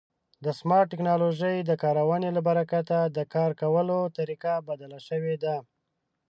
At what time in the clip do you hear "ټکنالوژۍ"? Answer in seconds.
0.91-1.57